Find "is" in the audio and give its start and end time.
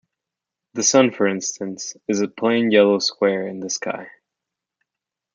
2.07-2.21